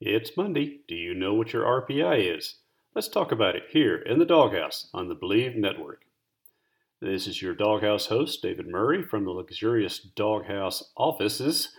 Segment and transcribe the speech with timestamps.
[0.00, 0.80] It's Monday.
[0.86, 2.56] Do you know what your RPI is?
[2.94, 6.02] Let's talk about it here in the Dawghouse on the Bleav Network.
[7.00, 11.70] This is your Dawghouse host, David Murray, from the luxurious Dawghouse offices,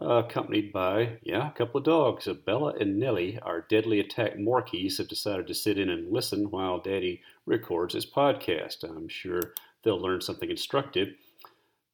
[0.00, 2.26] uh, accompanied by, yeah, a couple of dogs.
[2.46, 6.80] Bella and Nellie, our deadly attack Morkies, have decided to sit in and listen while
[6.80, 8.84] Daddy records his podcast.
[8.84, 9.52] I'm sure
[9.82, 11.08] they'll learn something instructive.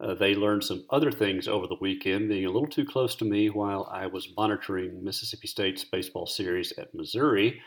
[0.02, 3.24] Uh, they learned some other things over the weekend, being a little too close to
[3.24, 7.60] me while I was monitoring Mississippi State's baseball series at Missouri.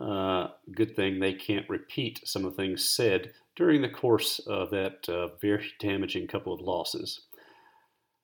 [0.00, 4.70] Uh, good thing they can't repeat some of the things said during the course of
[4.70, 7.22] that uh, very damaging couple of losses.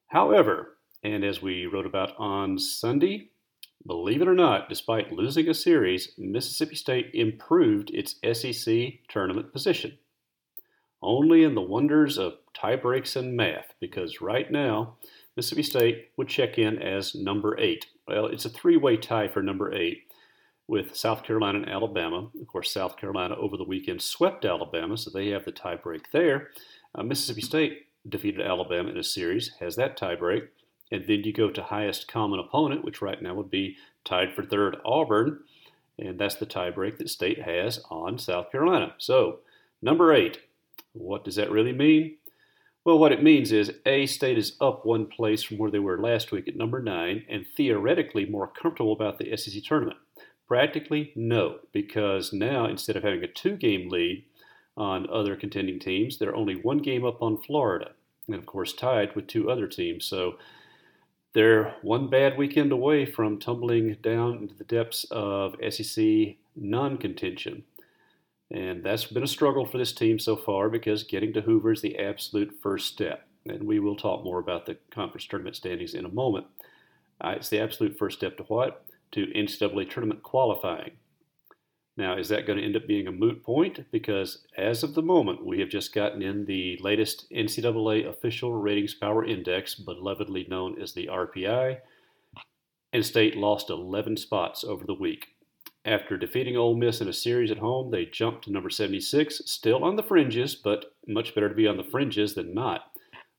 [0.07, 3.30] However, and as we wrote about on Sunday,
[3.85, 9.98] believe it or not, despite losing a series, Mississippi State improved its SEC tournament position
[11.06, 14.96] only in the wonders of tie breaks and math, because right now,
[15.37, 17.87] Mississippi State would check in as number eight.
[18.09, 20.02] Well, it's a three way tie for number eight
[20.69, 22.29] with South Carolina and Alabama.
[22.41, 26.10] Of course, South Carolina over the weekend swept Alabama, so they have the tie break
[26.10, 26.51] there.
[26.95, 30.45] Uh, Mississippi State defeated Alabama in a series, has that tie break.
[30.91, 34.45] And then you go to highest common opponent, which right now would be tied for
[34.45, 35.41] third Auburn.
[35.98, 38.95] And that's the tiebreak that State has on South Carolina.
[38.98, 39.41] So,
[39.82, 40.38] number eight,
[40.99, 42.16] what does that really mean?
[42.85, 46.01] Well, what it means is A State is up one place from where they were
[46.01, 49.99] last week at number nine, and theoretically more comfortable about the SEC tournament.
[50.47, 54.25] Practically, no, because now instead of having a two game lead
[54.77, 57.91] on other contending teams, they're only one game up on Florida,
[58.29, 60.05] and of course tied with two other teams.
[60.05, 60.37] So
[61.33, 67.65] they're one bad weekend away from tumbling down into the depths of SEC non contention.
[68.50, 71.83] And that's been a struggle for this team so far because getting to Hoover is
[71.83, 73.27] the absolute first step.
[73.44, 76.47] And we will talk more about the conference tournament standings in a moment.
[77.21, 78.84] Uh, it's the absolute first step to what?
[79.12, 80.93] To NCAA tournament qualifying.
[81.97, 83.91] Now, is that going to end up being a moot point?
[83.91, 88.94] Because as of the moment, we have just gotten in the latest NCAA official ratings
[88.94, 91.78] power index, belovedly known as the RPI,
[92.93, 95.35] and State lost 11 spots over the week.
[95.86, 99.84] After defeating Ole Miss in a series at home, they jumped to number 76, still
[99.84, 102.91] on the fringes, but much better to be on the fringes than not.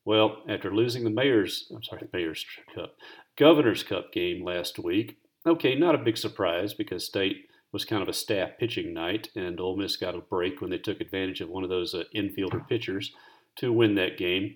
[0.05, 2.95] Well, after losing the Mayor's, I'm sorry, the Mayor's Cup,
[3.35, 8.07] Governor's Cup game last week, okay, not a big surprise because State was kind of
[8.07, 11.49] a staff pitching night, and Ole Miss got a break when they took advantage of
[11.49, 13.11] one of those uh, infielder pitchers
[13.57, 14.55] to win that game.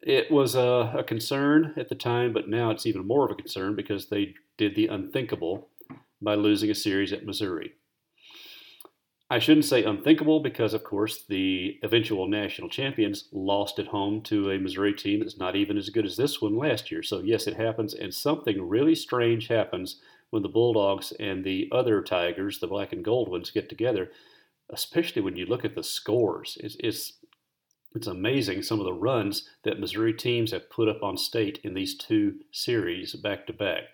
[0.00, 3.34] It was a, a concern at the time, but now it's even more of a
[3.34, 5.68] concern because they did the unthinkable
[6.24, 7.74] by losing a series at Missouri.
[9.30, 14.50] I shouldn't say unthinkable because, of course, the eventual national champions lost at home to
[14.50, 17.02] a Missouri team that's not even as good as this one last year.
[17.02, 22.02] So, yes, it happens, and something really strange happens when the Bulldogs and the other
[22.02, 24.10] Tigers, the black and gold ones, get together,
[24.70, 26.58] especially when you look at the scores.
[26.60, 27.14] It's, it's,
[27.94, 31.74] it's amazing some of the runs that Missouri teams have put up on state in
[31.74, 33.84] these two series back to back.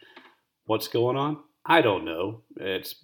[0.65, 1.39] What's going on?
[1.70, 2.41] I don't know.
[2.56, 2.97] It's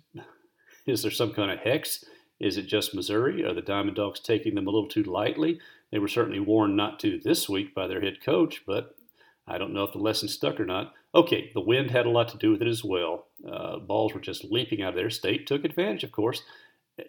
[0.89, 2.05] is there some kind of hex?
[2.41, 3.45] Is it just Missouri?
[3.45, 5.61] Are the Diamond Dogs taking them a little too lightly?
[5.93, 8.97] They were certainly warned not to this week by their head coach, but
[9.47, 10.95] I don't know if the lesson stuck or not.
[11.15, 13.29] Okay, the wind had a lot to do with it as well.
[13.49, 15.11] Uh, balls were just leaping out of there.
[15.11, 16.43] State took advantage, of course.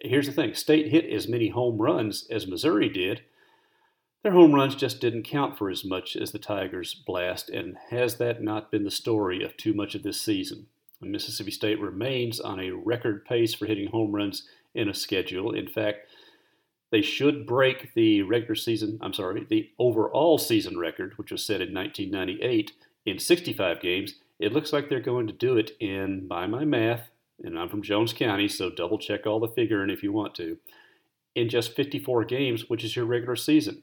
[0.00, 3.22] Here's the thing State hit as many home runs as Missouri did.
[4.22, 8.18] Their home runs just didn't count for as much as the Tigers' blast, and has
[8.18, 10.68] that not been the story of too much of this season?
[11.00, 14.44] Mississippi State remains on a record pace for hitting home runs
[14.74, 15.52] in a schedule.
[15.52, 16.08] In fact,
[16.90, 21.60] they should break the regular season, I'm sorry, the overall season record, which was set
[21.60, 22.72] in 1998
[23.04, 24.14] in 65 games.
[24.38, 27.10] It looks like they're going to do it in, by my math,
[27.42, 30.58] and I'm from Jones County, so double check all the figuring if you want to,
[31.34, 33.82] in just 54 games, which is your regular season.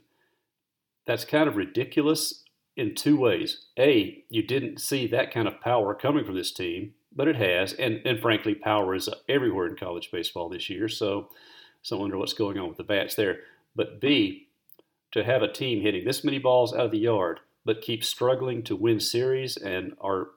[1.05, 2.43] That's kind of ridiculous
[2.75, 3.65] in two ways.
[3.77, 7.73] A, you didn't see that kind of power coming from this team but it has.
[7.73, 10.90] And, and frankly, power is everywhere in college baseball this year.
[10.90, 11.29] So,
[11.81, 13.40] so I wonder what's going on with the bats there.
[13.75, 14.47] But B,
[15.11, 18.63] to have a team hitting this many balls out of the yard, but keep struggling
[18.63, 20.28] to win series and are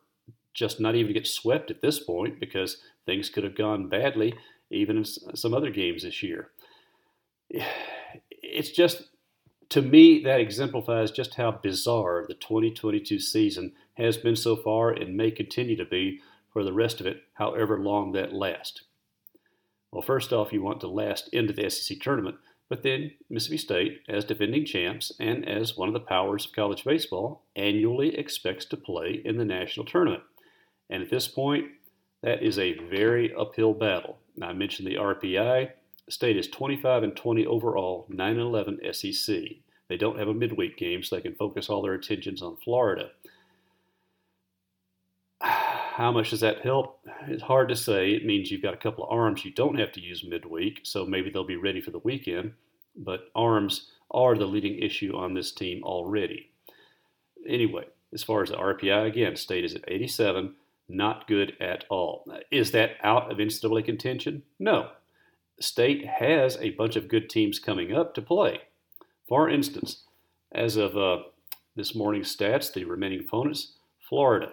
[0.54, 4.34] just not even get swept at this point because things could have gone badly
[4.70, 6.50] even in some other games this year.
[8.50, 9.08] It's just,
[9.68, 15.16] to me, that exemplifies just how bizarre the 2022 season has been so far and
[15.16, 16.20] may continue to be
[16.58, 18.82] for the rest of it, however long that lasts.
[19.92, 22.34] Well, first off, you want to last into the SEC tournament,
[22.68, 26.82] but then Mississippi State, as defending champs and as one of the powers of college
[26.82, 30.24] baseball, annually expects to play in the national tournament.
[30.90, 31.66] And at this point,
[32.22, 34.18] That is a very uphill battle.
[34.36, 35.70] Now, I mentioned the RPI.
[36.08, 39.36] State is 25 and 20 overall, 9 and 11 SEC.
[39.88, 43.10] They don't have a midweek game, so they can focus all their attentions on Florida.
[45.98, 47.00] How much does that help?
[47.26, 48.12] It's hard to say.
[48.12, 51.04] It means you've got a couple of arms you don't have to use midweek, so
[51.04, 52.52] maybe they'll be ready for the weekend.
[52.94, 56.52] But arms are the leading issue on this team already.
[57.48, 60.54] Anyway, as far as the RPI, again, State is at 87,
[60.88, 62.24] not good at all.
[62.52, 64.44] Is that out of NCAA contention?
[64.60, 64.90] No.
[65.58, 68.60] State has a bunch of good teams coming up to play.
[69.28, 70.04] For instance,
[70.52, 71.24] as of uh,
[71.74, 73.72] this morning's stats, the remaining opponents,
[74.08, 74.52] Florida,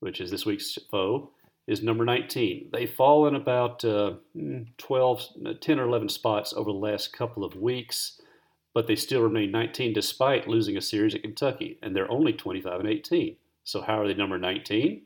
[0.00, 1.30] which is this week's foe,
[1.66, 2.70] is number 19.
[2.72, 4.14] They've fallen about uh,
[4.78, 5.22] 12,
[5.60, 8.20] 10 or 11 spots over the last couple of weeks,
[8.72, 12.80] but they still remain 19 despite losing a series at Kentucky, and they're only 25
[12.80, 13.36] and 18.
[13.64, 15.02] So how are they number 19?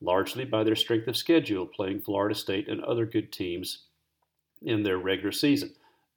[0.00, 3.86] Largely by their strength of schedule, playing Florida State and other good teams
[4.60, 5.72] in their regular season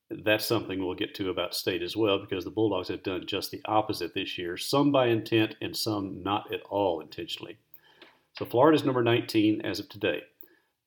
[0.09, 3.51] that's something we'll get to about state as well because the Bulldogs have done just
[3.51, 7.57] the opposite this year, some by intent and some not at all intentionally.
[8.37, 10.21] So Florida's number 19 as of today.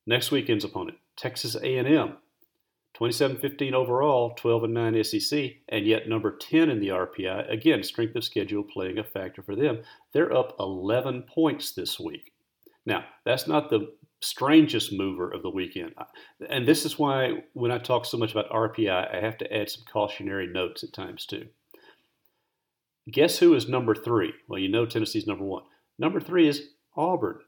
[0.06, 2.17] Next weekend's opponent, Texas A&M.
[2.99, 7.50] 27-15 overall, 12 and 9 SEC, and yet number 10 in the RPI.
[7.50, 9.83] Again, strength of schedule playing a factor for them.
[10.12, 12.33] They're up 11 points this week.
[12.85, 15.94] Now, that's not the strangest mover of the weekend.
[16.49, 19.71] And this is why when I talk so much about RPI, I have to add
[19.71, 21.47] some cautionary notes at times too.
[23.11, 24.33] Guess who is number three?
[24.49, 25.62] Well, you know Tennessee's number one.
[25.99, 27.39] Number three is Auburn.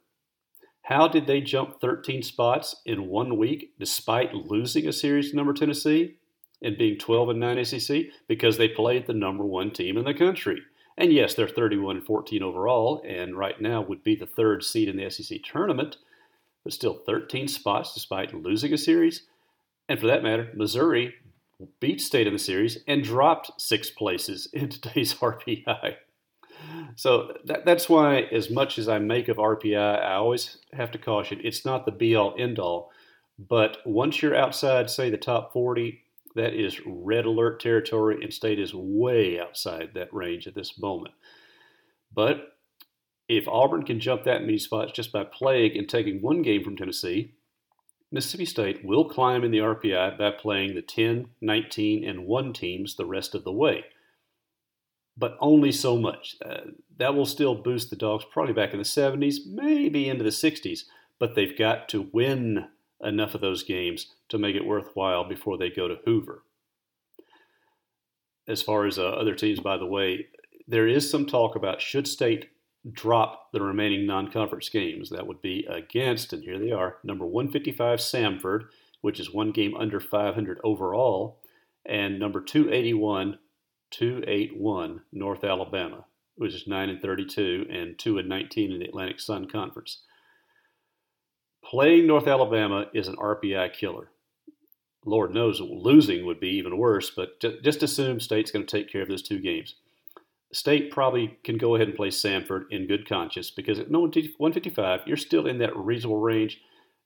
[0.82, 5.52] How did they jump 13 spots in one week despite losing a series to number
[5.52, 6.17] Tennessee
[6.62, 8.05] and being 12 and 9 SEC?
[8.29, 10.62] Because they played the number one team in the country.
[10.97, 14.88] And yes, they're 31 and 14 overall, and right now would be the third seed
[14.88, 15.96] in the SEC tournament
[16.62, 19.23] but still 13 spots despite losing a series.
[19.88, 21.14] And for that matter, Missouri
[21.81, 25.96] beat State in the series and dropped six places in today's RPI.
[26.96, 30.98] So that, that's why, as much as I make of RPI, I always have to
[30.98, 32.90] caution it's not the be all end all.
[33.38, 36.02] But once you're outside, say, the top 40,
[36.34, 41.14] that is red alert territory, and State is way outside that range at this moment.
[42.12, 42.56] But
[43.28, 46.76] if Auburn can jump that many spots just by playing and taking one game from
[46.76, 47.34] Tennessee,
[48.12, 52.96] Mississippi State will climb in the RPI by playing the 10, 19, and 1 teams
[52.96, 53.84] the rest of the way.
[55.16, 56.36] But only so much.
[56.44, 60.30] Uh, that will still boost the Dogs probably back in the 70s, maybe into the
[60.30, 60.84] 60s,
[61.18, 62.66] but they've got to win
[63.02, 66.42] enough of those games to make it worthwhile before they go to Hoover.
[68.46, 70.26] As far as uh, other teams, by the way,
[70.66, 72.48] there is some talk about should State
[72.90, 75.10] drop the remaining non conference games.
[75.10, 78.64] That would be against, and here they are, number 155 Samford,
[79.00, 81.38] which is one game under 500 overall,
[81.84, 83.38] and number 281
[83.90, 86.04] 281 North Alabama,
[86.37, 90.02] which is 9 and 32 and 2 and 19 in the Atlantic Sun Conference.
[91.64, 94.10] Playing North Alabama is an RPI killer.
[95.04, 99.02] Lord knows losing would be even worse, but just assume State's going to take care
[99.02, 99.76] of those two games.
[100.52, 105.16] State probably can go ahead and play Samford in good conscience because at 155, you're
[105.16, 106.60] still in that reasonable range.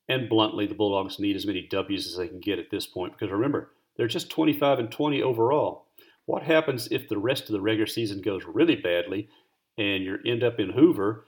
[0.09, 3.13] And bluntly, the Bulldogs need as many W's as they can get at this point
[3.13, 5.84] because remember, they're just 25 and 20 overall.
[6.25, 9.29] What happens if the rest of the regular season goes really badly
[9.77, 11.25] and you end up in Hoover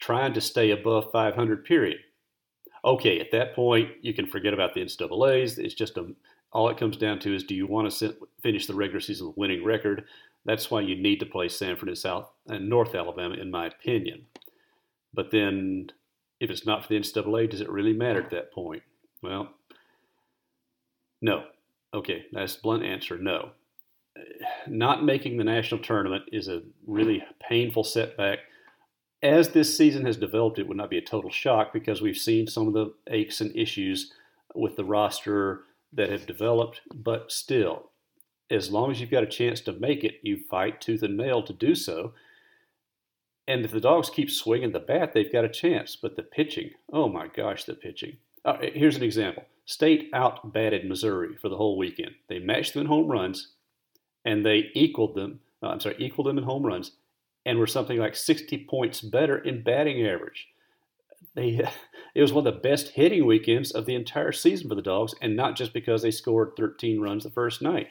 [0.00, 1.98] trying to stay above 500 period?
[2.84, 5.58] Okay, at that point, you can forget about the NCAA's.
[5.58, 6.12] It's just a,
[6.52, 9.36] all it comes down to is do you want to finish the regular season with
[9.36, 10.04] a winning record?
[10.44, 14.26] That's why you need to play Samford in South and North Alabama, in my opinion.
[15.14, 15.90] But then,
[16.40, 18.82] if it's not for the NCAA, does it really matter at that point?
[19.22, 19.50] Well,
[21.20, 21.44] no.
[21.94, 23.52] Okay, that's blunt answer no.
[24.66, 28.40] Not making the national tournament is a really painful setback.
[29.22, 32.46] As this season has developed, it would not be a total shock because we've seen
[32.46, 34.12] some of the aches and issues
[34.54, 37.90] with the roster that have developed, but still,
[38.50, 41.42] as long as you've got a chance to make it, you fight tooth and nail
[41.42, 42.12] to do so.
[43.48, 45.96] And if the dogs keep swinging the bat, they've got a chance.
[45.96, 48.16] But the pitching, oh my gosh, the pitching.
[48.44, 52.14] Uh, here's an example State out batted Missouri for the whole weekend.
[52.28, 53.52] They matched them in home runs,
[54.24, 55.40] and they equaled them.
[55.62, 56.92] Uh, I'm sorry, equaled them in home runs,
[57.46, 60.48] and were something like 60 points better in batting average.
[61.34, 61.60] They,
[62.14, 65.14] it was one of the best hitting weekends of the entire season for the Dogs,
[65.20, 67.88] and not just because they scored 13 runs the first night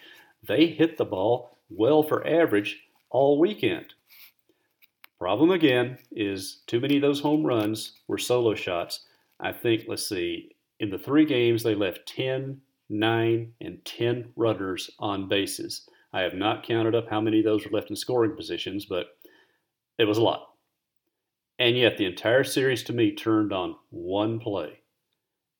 [0.48, 3.94] they hit the ball well for average all weekend.
[5.20, 9.06] Problem again is too many of those home runs were solo shots.
[9.40, 12.60] I think, let's see, in the three games, they left 10,
[12.90, 15.88] 9, and 10 runners on bases.
[16.14, 19.18] I have not counted up how many of those were left in scoring positions, but
[19.98, 20.48] it was a lot.
[21.58, 24.80] And yet, the entire series to me turned on one play.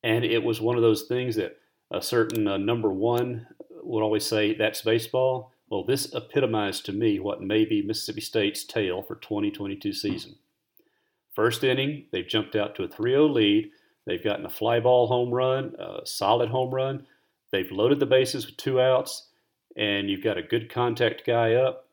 [0.02, 1.58] And it was one of those things that
[1.92, 3.46] a certain uh, number one
[3.82, 5.52] would always say, that's baseball.
[5.68, 10.34] Well, this epitomized to me what may be Mississippi State's tale for 2022 season.
[11.34, 13.70] First inning, they've jumped out to a 3 0 lead.
[14.06, 17.06] They've gotten a fly ball home run, a solid home run.
[17.52, 19.28] They've loaded the bases with two outs,
[19.76, 21.88] and you've got a good contact guy up,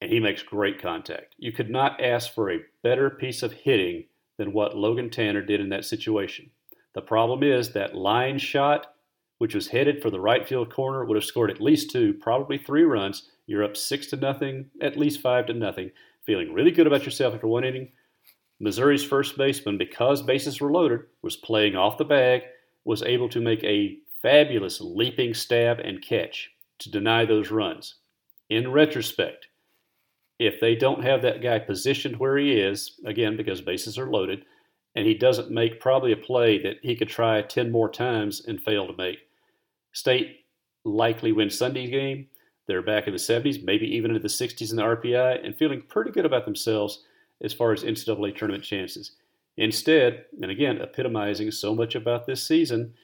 [0.00, 1.34] and he makes great contact.
[1.38, 4.04] You could not ask for a better piece of hitting
[4.36, 6.50] than what Logan Tanner did in that situation.
[6.94, 8.94] The problem is that line shot,
[9.38, 12.58] which was headed for the right field corner, would have scored at least two, probably
[12.58, 13.30] three runs.
[13.46, 15.90] You're up six to nothing, at least five to nothing.
[16.24, 17.92] Feeling really good about yourself after one inning.
[18.60, 22.42] Missouri's first baseman, because bases were loaded, was playing off the bag,
[22.84, 27.96] was able to make a fabulous leaping stab and catch to deny those runs.
[28.48, 29.48] In retrospect,
[30.38, 34.46] if they don't have that guy positioned where he is, again, because bases are loaded,
[34.96, 38.62] and he doesn't make probably a play that he could try 10 more times and
[38.62, 39.18] fail to make.
[39.92, 40.46] State
[40.86, 42.26] likely wins Sunday's game.
[42.66, 45.82] They're back in the 70s, maybe even into the 60s in the RPI, and feeling
[45.82, 47.04] pretty good about themselves
[47.42, 49.16] as far as NCAA tournament chances.
[49.58, 52.94] Instead, and again, epitomizing so much about this season,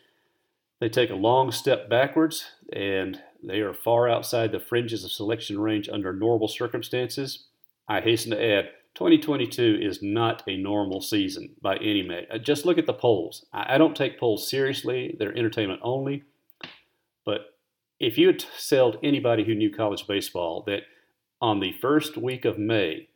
[0.80, 5.58] they take a long step backwards and they are far outside the fringes of selection
[5.60, 7.46] range under normal circumstances.
[7.88, 12.26] I hasten to add, 2022 is not a normal season by any measure.
[12.32, 13.46] Uh, just look at the polls.
[13.52, 16.24] I don't take polls seriously, they're entertainment only.
[17.24, 17.54] But
[17.98, 20.82] if you had told anybody who knew college baseball that
[21.40, 23.08] on the first week of May,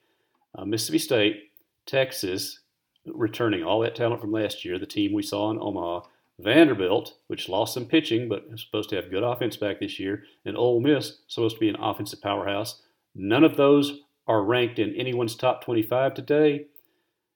[0.54, 1.50] uh, Mississippi State,
[1.86, 2.60] Texas,
[3.06, 6.06] returning all that talent from last year, the team we saw in Omaha,
[6.40, 10.24] Vanderbilt, which lost some pitching but is supposed to have good offense back this year,
[10.44, 12.82] and Ole Miss, supposed to be an offensive powerhouse.
[13.14, 16.66] None of those are ranked in anyone's top 25 today,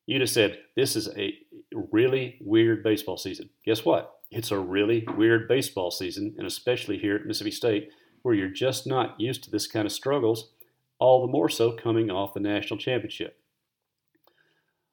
[0.07, 1.35] you'd have said, This is a
[1.73, 3.51] really weird baseball season.
[3.65, 4.15] Guess what?
[4.31, 7.91] It's a really weird baseball season, and especially here at Mississippi State,
[8.23, 10.51] where you're just not used to this kind of struggles,
[10.99, 13.39] all the more so coming off the national championship.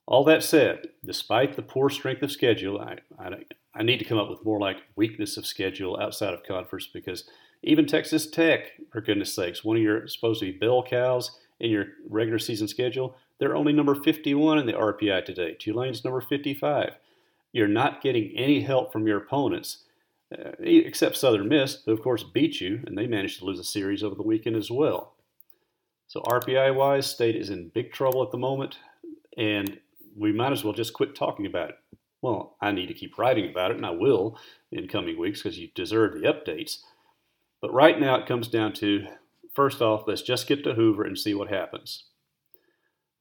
[0.07, 3.29] All that said, despite the poor strength of schedule, I, I,
[3.75, 7.25] I need to come up with more like weakness of schedule outside of conference because
[7.61, 11.71] even Texas Tech, for goodness sakes, one of your supposed to be bell cows, in
[11.71, 15.55] your regular season schedule, they're only number 51 in the RPI today.
[15.57, 16.95] Tulane's number 55.
[17.51, 19.83] You're not getting any help from your opponents,
[20.37, 23.63] uh, except Southern Miss, who of course beat you, and they managed to lose a
[23.63, 25.13] series over the weekend as well.
[26.07, 28.77] So RPI wise, State is in big trouble at the moment,
[29.37, 29.79] and
[30.17, 31.77] we might as well just quit talking about it.
[32.25, 34.39] Well, I need to keep writing about it, and I will
[34.71, 36.79] in coming weeks because you deserve the updates.
[37.61, 39.05] But right now, it comes down to
[39.53, 42.05] First off, let's just get to Hoover and see what happens.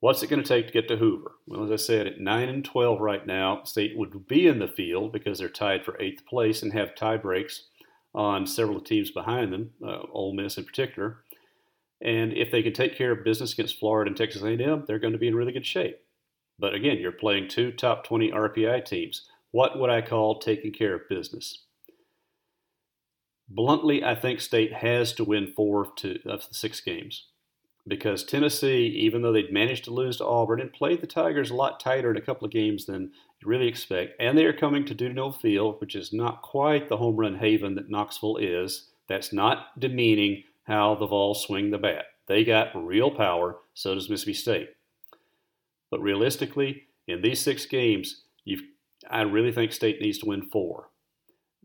[0.00, 1.32] What's it going to take to get to Hoover?
[1.46, 4.66] Well, as I said, at 9 and 12 right now, State would be in the
[4.66, 7.68] field because they're tied for eighth place and have tie breaks
[8.14, 11.18] on several teams behind them, uh, Ole Miss in particular.
[12.02, 15.12] And if they can take care of business against Florida and Texas A&M, they're going
[15.12, 16.03] to be in really good shape.
[16.58, 19.28] But again, you're playing two top 20 RPI teams.
[19.50, 21.64] What would I call taking care of business?
[23.48, 27.26] Bluntly, I think State has to win four to, of the six games
[27.86, 31.54] because Tennessee, even though they'd managed to lose to Auburn and played the Tigers a
[31.54, 34.84] lot tighter in a couple of games than you really expect, and they are coming
[34.86, 38.88] to Dudy Noble Field, which is not quite the home run haven that Knoxville is.
[39.08, 42.06] That's not demeaning how the Vols swing the bat.
[42.26, 44.70] They got real power, so does Mississippi State.
[45.94, 48.24] But realistically, in these six games,
[49.08, 50.90] I really think State needs to win four.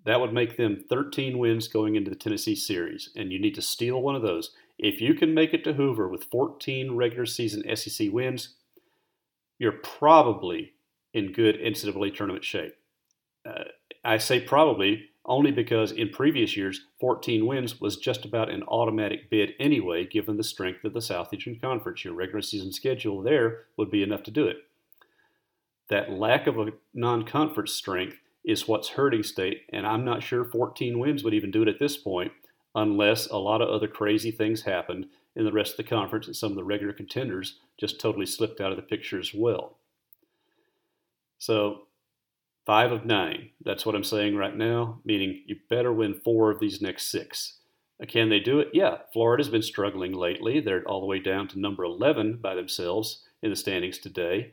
[0.06, 3.64] That would make them 13 wins going into the Tennessee series, and you need to
[3.64, 4.52] steal one of those.
[4.78, 8.54] If you can make it to Hoover with 14 regular season SEC wins,
[9.58, 10.74] you're probably
[11.12, 12.76] in good NCAA tournament shape.
[13.44, 13.64] Uh,
[14.06, 19.30] I say probably only because in previous years, 14 wins was just about an automatic
[19.30, 22.04] bid anyway, given the strength of the Southeastern Conference.
[22.04, 24.58] Your regular season schedule there would be enough to do it.
[25.90, 29.64] That lack of a non conference strength is what's hurting state.
[29.72, 32.32] And I'm not sure 14 wins would even do it at this point
[32.76, 36.36] unless a lot of other crazy things happened in the rest of the conference and
[36.36, 39.78] some of the regular contenders just totally slipped out of the picture as well.
[41.38, 41.88] So,
[42.70, 43.50] five of nine.
[43.66, 47.58] That's what I'm saying right now, meaning you better win four of these next six.
[48.00, 48.68] Uh, can they do it?
[48.74, 48.98] Yeah.
[49.12, 50.60] Florida's been struggling lately.
[50.60, 54.52] They're all the way down to number 11 by themselves in the standings today.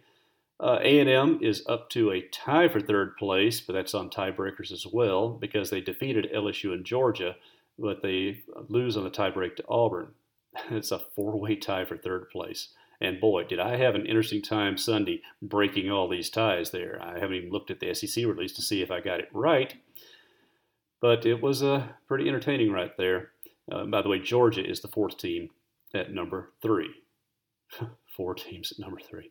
[0.59, 4.87] Uh, A&M is up to a tie for third place, but that's on tiebreakers as
[4.91, 7.37] well because they defeated LSU and Georgia,
[7.79, 10.15] but they lose on the tiebreak to Auburn.
[10.71, 12.69] it's a four-way tie for third place.
[13.01, 16.99] And boy, did I have an interesting time Sunday breaking all these ties there.
[17.03, 19.75] I haven't even looked at the SEC release to see if I got it right,
[21.01, 23.33] but it was uh, pretty entertaining right there.
[23.71, 25.51] Uh, by the way, Georgia is the fourth team
[25.95, 26.91] at number three.
[28.17, 29.31] Four teams at number three.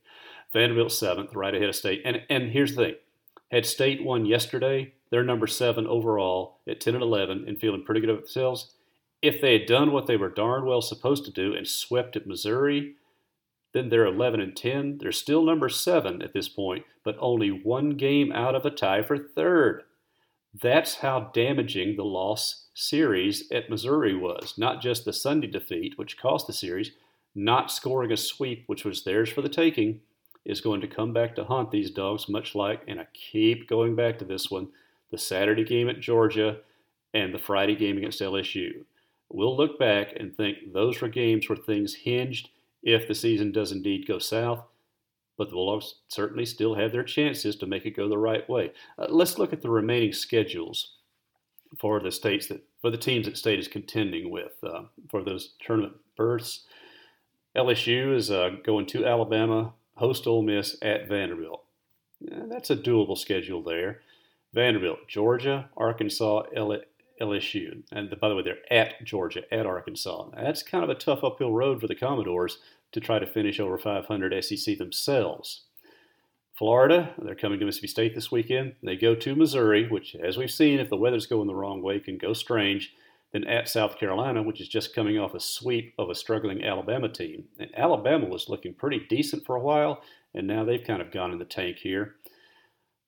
[0.54, 2.02] Vanderbilt seventh, right ahead of State.
[2.06, 2.96] And and here's the thing:
[3.52, 8.02] had State won yesterday, they're number seven overall at ten and eleven, and feeling pretty
[8.02, 8.74] good about themselves.
[9.22, 12.28] If they had done what they were darn well supposed to do and swept at
[12.28, 12.96] Missouri,
[13.76, 15.00] then they're 11 and 10.
[15.00, 19.04] They're still number seven at this point, but only one game out of a tie
[19.04, 19.84] for third.
[20.54, 24.54] That's how damaging the loss series at Missouri was.
[24.58, 26.92] Not just the Sunday defeat, which cost the series,
[27.36, 30.00] not scoring a sweep, which was theirs for the taking,
[30.46, 33.94] is going to come back to haunt these dogs, much like, and I keep going
[33.94, 34.70] back to this one,
[35.12, 36.60] the Saturday game at Georgia
[37.14, 38.86] and the Friday game against LSU.
[39.30, 42.52] We'll look back and think those were games where things hinged
[42.86, 44.64] if the season does indeed go south,
[45.38, 48.72] but the Bulldogs certainly still have their chances to make it go the right way.
[48.98, 50.94] Uh, let's look at the remaining schedules
[51.78, 55.56] for the states that for the teams that state is contending with uh, for those
[55.60, 56.66] tournament berths.
[57.56, 61.64] LSU is uh, going to Alabama, host Ole Miss at Vanderbilt.
[62.22, 64.02] that's a doable schedule there.
[64.54, 66.44] Vanderbilt, Georgia, Arkansas,
[67.22, 67.84] LSU.
[67.92, 70.30] And by the way, they're at Georgia, at Arkansas.
[70.36, 72.58] That's kind of a tough uphill road for the Commodores
[72.92, 75.64] to try to finish over 500 SEC themselves.
[76.54, 78.76] Florida, they're coming to Mississippi State this weekend.
[78.82, 82.00] They go to Missouri, which, as we've seen, if the weather's going the wrong way,
[82.00, 82.94] can go strange
[83.36, 87.10] then at South Carolina, which is just coming off a sweep of a struggling Alabama
[87.10, 87.44] team.
[87.60, 90.02] And Alabama was looking pretty decent for a while,
[90.34, 92.16] and now they've kind of gone in the tank here.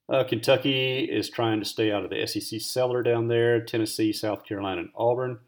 [0.09, 3.59] Uh, Kentucky is trying to stay out of the SEC cellar down there.
[3.59, 5.39] Tennessee, South Carolina, and Auburn.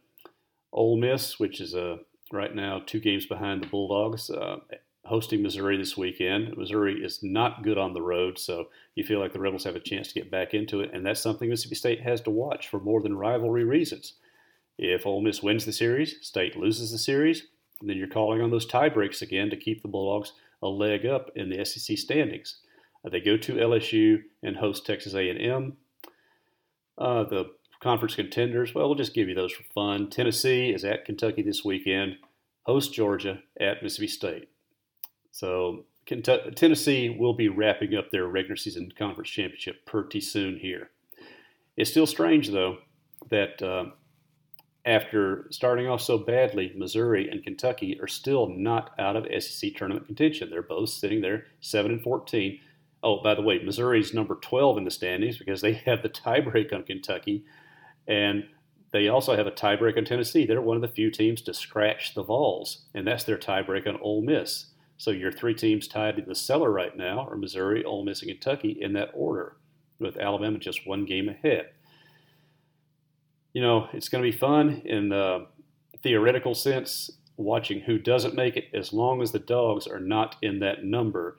[0.74, 1.98] Ole Miss, which is uh,
[2.32, 4.58] right now two games behind the Bulldogs, uh,
[5.06, 6.56] hosting Missouri this weekend.
[6.58, 9.80] Missouri is not good on the road, so you feel like the Rebels have a
[9.80, 12.80] chance to get back into it, and that's something Mississippi State has to watch for
[12.80, 14.14] more than rivalry reasons.
[14.78, 17.48] If Ole Miss wins the series, State loses the series,
[17.82, 21.32] then you're calling on those tie breaks again to keep the Bulldogs a leg up
[21.36, 22.58] in the SEC standings.
[23.06, 25.78] Uh, they go to LSU and host Texas A&M.
[26.98, 30.10] Uh, the conference contenders, well, we'll just give you those for fun.
[30.10, 32.18] Tennessee is at Kentucky this weekend,
[32.64, 34.50] host Georgia at Mississippi State.
[35.32, 40.90] So Kentucky, Tennessee will be wrapping up their regular season conference championship pretty soon here.
[41.78, 42.80] It's still strange, though,
[43.30, 43.86] that uh,
[44.86, 50.08] after starting off so badly, Missouri and Kentucky are still not out of SEC tournament
[50.08, 50.50] contention.
[50.50, 52.60] They're both sitting there 7 and 14.
[53.02, 56.74] Oh, by the way, Missouri's number 12 in the standings because they have the tiebreak
[56.74, 57.46] on Kentucky,
[58.08, 58.46] and
[58.92, 60.46] they also have a tiebreak on Tennessee.
[60.46, 64.00] They're one of the few teams to scratch the Vols, and that's their tiebreak on
[64.02, 64.68] Ole Miss.
[64.98, 68.30] So your three teams tied in the cellar right now are Missouri, Ole Miss, and
[68.32, 69.58] Kentucky in that order,
[70.00, 71.70] with Alabama just one game ahead
[73.54, 75.48] you know, it's going to be fun in the
[76.04, 80.60] theoretical sense, watching who doesn't make it, as long as the dogs are not in
[80.60, 81.38] that number.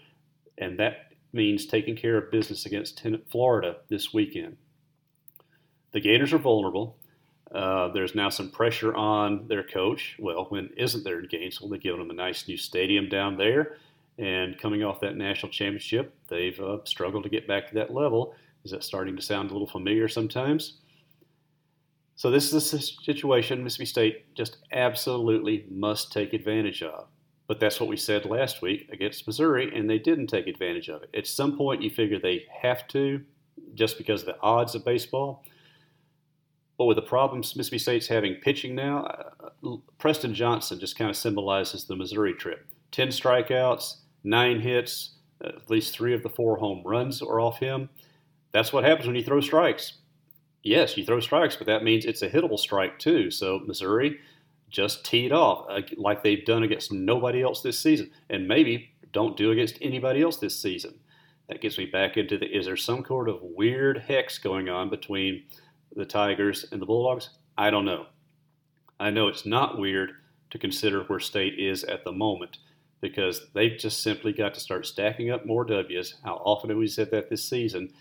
[0.58, 4.56] And that means taking care of business against Florida this weekend.
[5.92, 6.96] The Gators are vulnerable.
[7.52, 10.16] Uh, there's now some pressure on their coach.
[10.18, 11.68] Well, when isn't there in Gainesville?
[11.68, 13.76] They've given them a nice new stadium down there.
[14.18, 18.34] And coming off that national championship, they've uh, struggled to get back to that level.
[18.64, 20.74] Is that starting to sound a little familiar sometimes?
[22.16, 27.06] So this is a situation Mississippi State just absolutely must take advantage of.
[27.50, 31.02] But that's what we said last week against Missouri, and they didn't take advantage of
[31.02, 31.10] it.
[31.12, 33.22] At some point, you figure they have to,
[33.74, 35.44] just because of the odds of baseball.
[36.78, 39.02] But with the problems Mississippi State's having pitching now,
[39.64, 42.68] uh, Preston Johnson just kind of symbolizes the Missouri trip.
[42.92, 47.88] 10 strikeouts, nine hits, at least three of the four home runs are off him.
[48.52, 49.94] That's what happens when you throw strikes
[50.62, 53.30] yes, you throw strikes, but that means it's a hittable strike too.
[53.30, 54.18] So Missouri
[54.70, 59.36] just teed off uh, like they've done against nobody else this season, and maybe don't
[59.36, 61.00] do against anybody else this season.
[61.48, 64.88] That gets me back into the is there some sort of weird hex going on
[64.88, 65.44] between
[65.94, 67.30] the Tigers and the Bulldogs?
[67.58, 68.06] I don't know.
[68.98, 70.12] I know it's not weird
[70.50, 72.58] to consider where State is at the moment
[73.00, 76.16] because they've just simply got to start stacking up more W's.
[76.22, 77.92] How often have we said that this season?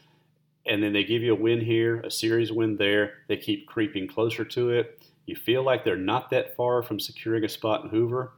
[0.69, 3.13] and then they give you a win here, a series win there.
[3.27, 4.98] They keep creeping closer to it.
[5.29, 8.33] You feel like they're not that far from securing a spot in Hoover.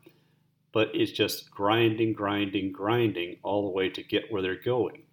[0.73, 5.03] but it's just grinding, grinding, grinding all the way to get where they're going.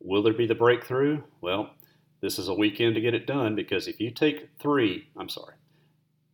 [0.00, 1.22] Will there be the breakthrough?
[1.40, 1.70] Well,
[2.20, 5.54] this is a weekend to get it done because if you take three, I'm sorry,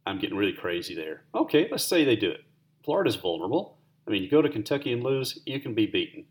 [0.07, 1.25] I'm getting really crazy there.
[1.35, 2.45] Okay, let's say they do it.
[2.85, 3.79] Florida's vulnerable.
[4.07, 6.27] I mean, you go to Kentucky and lose, you can be beaten.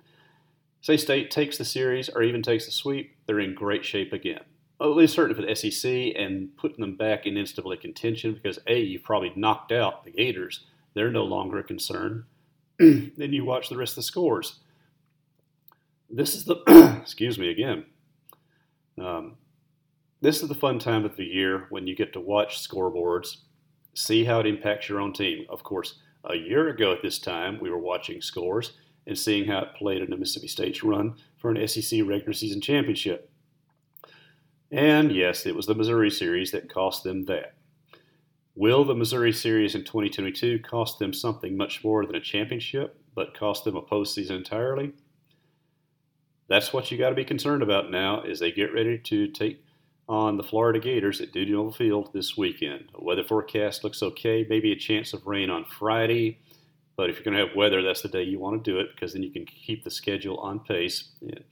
[0.82, 4.41] Say State takes the series or even takes the sweep, they're in great shape again.
[4.84, 8.82] At least certainly for the SEC and putting them back in NCAA contention because A,
[8.82, 10.65] you've probably knocked out the Gators.
[10.93, 12.26] They're no longer a concern.
[12.80, 14.60] then you watch the rest of the scores.
[16.10, 16.58] This is the,
[17.02, 17.86] excuse me again.
[19.00, 19.38] Um,
[20.22, 23.38] this is the fun time of the year when you get to watch scoreboards,
[23.93, 25.46] see how it impacts your own team.
[25.50, 28.74] Of course, a year ago at this time, we were watching scores
[29.08, 32.62] and seeing how it played in the Mississippi State's run for an SEC regular season
[32.62, 33.30] championship.
[34.73, 37.53] And yes, it was the Missouri series that cost them that.
[38.55, 43.38] Will the Missouri series in 2022 cost them something much more than a championship, but
[43.38, 44.93] cost them a postseason entirely?
[46.47, 49.63] That's what you got to be concerned about now as they get ready to take
[50.09, 52.89] on the Florida Gators at Dudy Noble Field this weekend.
[52.95, 56.39] The weather forecast looks okay, maybe a chance of rain on Friday.
[56.95, 58.89] But if you're going to have weather, that's the day you want to do it
[58.93, 61.09] because then you can keep the schedule on pace.
[61.21, 61.43] And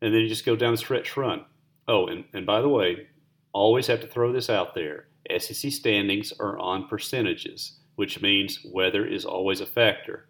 [0.00, 1.44] then you just go down the stretch run.
[1.88, 3.08] Oh, and, and by the way,
[3.52, 5.06] always have to throw this out there.
[5.38, 10.26] SEC standings are on percentages, which means weather is always a factor.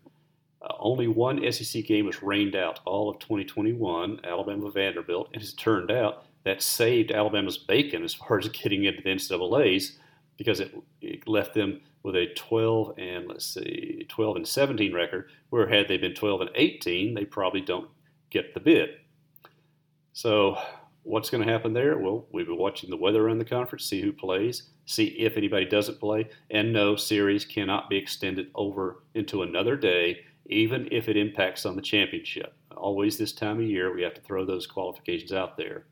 [0.63, 5.51] Uh, only one SEC game was rained out all of 2021, Alabama Vanderbilt, and as
[5.51, 9.99] it turned out, that saved Alabama's bacon as far as getting into the NCAA's
[10.37, 15.31] because it, it left them with a 12 and let's see, 12 and 17 record.
[15.51, 17.89] Where had they been 12 and 18, they probably don't
[18.31, 18.91] get the bid.
[20.13, 20.59] So
[21.03, 21.99] what's going to happen there?
[21.99, 25.65] Well, we've been watching the weather around the conference, see who plays, see if anybody
[25.65, 31.17] doesn't play, and no series cannot be extended over into another day, even if it
[31.17, 32.55] impacts on the championship.
[32.77, 35.85] Always this time of year, we have to throw those qualifications out there.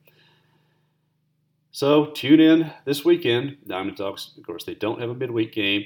[1.72, 3.58] So tune in this weekend.
[3.66, 5.84] Diamond Dogs, of course, they don't have a midweek game.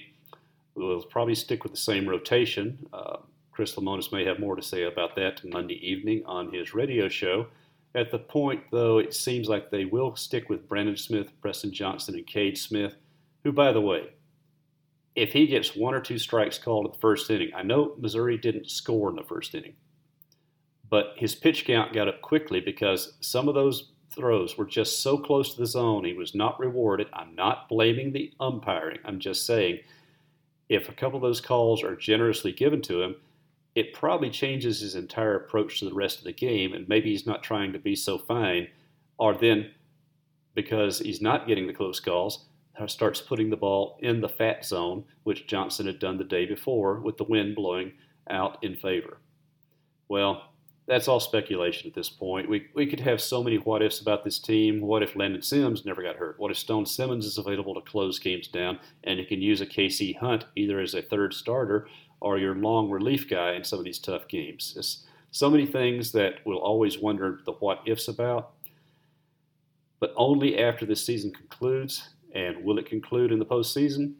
[0.75, 2.87] We'll probably stick with the same rotation.
[2.93, 3.19] Uh,
[3.53, 7.47] Chris Lemonis may have more to say about that Monday evening on his radio show.
[7.95, 12.17] At the point, though, it seems like they will stick with Brandon Smith, Preston Johnson,
[12.17, 12.97] and Cade Smith,
[13.45, 14.11] who, by the way,
[15.15, 18.37] if he gets one or two strikes called in the first inning, I know Missouri
[18.37, 19.75] didn't score in the first inning,
[20.91, 25.17] but his pitch count got up quickly because some of those throws were just so
[25.17, 27.07] close to the zone, he was not rewarded.
[27.13, 28.99] I'm not blaming the umpiring.
[29.05, 29.81] I'm just saying
[30.69, 33.17] if a couple of those calls are generously given to him,
[33.75, 37.27] it probably changes his entire approach to the rest of the game, and maybe he's
[37.27, 38.69] not trying to be so fine,
[39.19, 39.71] or then
[40.55, 42.47] because he's not getting the close calls,
[42.87, 47.01] starts putting the ball in the fat zone, which Johnson had done the day before
[47.01, 47.93] with the wind blowing
[48.29, 49.19] out in favor.
[50.09, 50.51] Well,
[50.87, 52.49] that's all speculation at this point.
[52.49, 54.83] We, we could have so many what ifs about this team.
[54.83, 56.39] What if Landon Sims never got hurt?
[56.39, 59.67] What if Stone Simmons is available to close games down and you can use a
[59.67, 61.89] KC Hunt either as a third starter
[62.21, 65.05] or your long relief guy in some of these tough games?
[65.31, 68.53] So many things that we'll always wonder the what ifs about.
[70.01, 74.15] But only after this season concludes, and will it conclude in the postseason?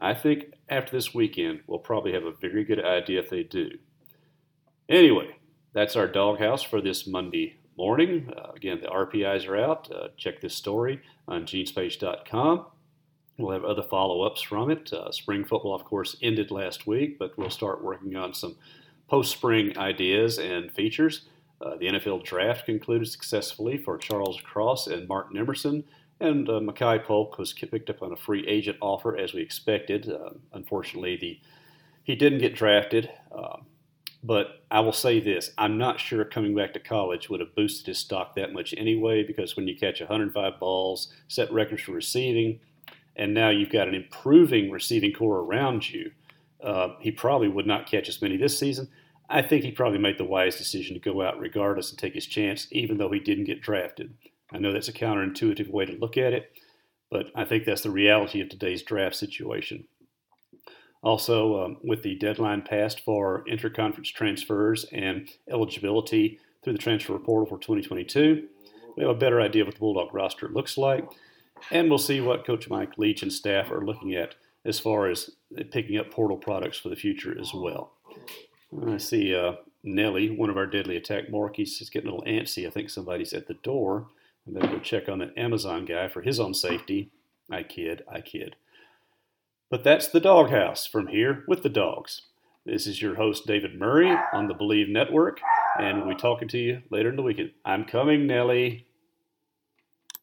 [0.00, 3.70] I think after this weekend, we'll probably have a very good idea if they do.
[4.88, 5.36] Anyway,
[5.72, 8.30] that's our Dawghouse for this Monday morning.
[8.36, 9.90] Uh, again, the RPIs are out.
[9.90, 12.66] Uh, check this story on genespage.com.
[13.38, 14.92] We'll have other follow ups from it.
[14.92, 18.56] Uh, spring football, of course, ended last week, but we'll start working on some
[19.08, 21.22] post spring ideas and features.
[21.60, 25.84] Uh, the NFL draft concluded successfully for Charles Cross and Martin Emerson,
[26.20, 30.10] and uh, Makai Polk was picked up on a free agent offer as we expected.
[30.10, 31.40] Uh, unfortunately, the
[32.04, 33.10] he didn't get drafted.
[33.32, 33.66] Um,
[34.22, 37.86] but I will say this I'm not sure coming back to college would have boosted
[37.86, 42.60] his stock that much anyway, because when you catch 105 balls, set records for receiving,
[43.16, 46.10] and now you've got an improving receiving core around you,
[46.62, 48.88] uh, he probably would not catch as many this season.
[49.28, 52.26] I think he probably made the wise decision to go out regardless and take his
[52.26, 54.14] chance, even though he didn't get drafted.
[54.52, 56.52] I know that's a counterintuitive way to look at it,
[57.10, 59.86] but I think that's the reality of today's draft situation.
[61.02, 67.46] Also, um, with the deadline passed for interconference transfers and eligibility through the transfer portal
[67.46, 68.48] for 2022,
[68.96, 71.06] we have a better idea of what the Bulldog roster looks like,
[71.70, 75.30] and we'll see what Coach Mike Leach and staff are looking at as far as
[75.70, 77.92] picking up portal products for the future as well.
[78.86, 82.66] I see uh, Nellie, one of our deadly attack Morkies, is getting a little antsy.
[82.66, 84.08] I think somebody's at the door.
[84.46, 87.10] I better go check on that Amazon guy for his own safety.
[87.50, 88.56] I kid, I kid.
[89.70, 92.22] But that's the Dawghouse from here with the dogs.
[92.64, 95.40] This is your host, David Murray, on the Bleav Network,
[95.78, 97.50] and we'll be talking to you later in the weekend.
[97.64, 98.86] I'm coming, Nellie.